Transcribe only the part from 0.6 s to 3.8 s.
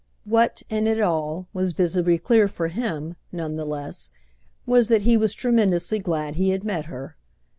in it all, was visibly clear for him, none the